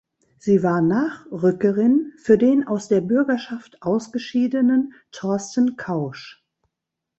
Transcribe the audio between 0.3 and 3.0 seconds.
Sie war Nachrückerin für den aus